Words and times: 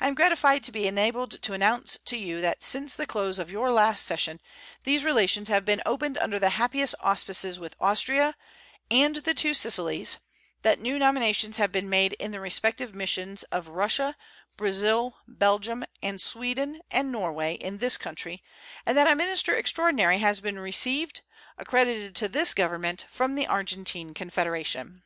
I 0.00 0.06
am 0.06 0.14
gratified 0.14 0.62
to 0.62 0.70
be 0.70 0.86
enabled 0.86 1.32
to 1.42 1.52
announce 1.52 1.98
to 2.04 2.16
you 2.16 2.40
that 2.42 2.62
since 2.62 2.94
the 2.94 3.08
close 3.08 3.40
of 3.40 3.50
your 3.50 3.72
last 3.72 4.06
session 4.06 4.40
these 4.84 5.02
relations 5.02 5.48
have 5.48 5.64
been 5.64 5.82
opened 5.84 6.16
under 6.18 6.38
the 6.38 6.50
happiest 6.62 6.94
auspices 7.00 7.58
with 7.58 7.74
Austria 7.80 8.36
and 8.88 9.16
the 9.16 9.34
Two 9.34 9.54
Sicilies, 9.54 10.18
that 10.62 10.78
new 10.78 10.96
nominations 10.96 11.56
have 11.56 11.72
been 11.72 11.88
made 11.88 12.12
in 12.20 12.30
the 12.30 12.38
respective 12.38 12.94
missions 12.94 13.42
of 13.50 13.66
Russia, 13.66 14.14
Brazil, 14.56 15.16
Belgium, 15.26 15.82
and 16.04 16.20
Sweden 16.20 16.80
and 16.92 17.10
Norway 17.10 17.54
in 17.54 17.78
this 17.78 17.96
country, 17.96 18.44
and 18.86 18.96
that 18.96 19.08
a 19.10 19.16
minister 19.16 19.56
extraordinary 19.56 20.18
has 20.18 20.40
been 20.40 20.60
received, 20.60 21.22
accredited 21.58 22.14
to 22.14 22.28
this 22.28 22.54
Government, 22.54 23.06
from 23.10 23.34
the 23.34 23.48
Argentine 23.48 24.14
Confederation. 24.14 25.02